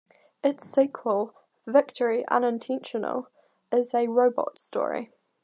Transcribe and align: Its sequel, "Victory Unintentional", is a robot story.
Its 0.43 0.67
sequel, 0.67 1.35
"Victory 1.67 2.27
Unintentional", 2.27 3.27
is 3.71 3.93
a 3.93 4.07
robot 4.07 4.57
story. 4.57 5.13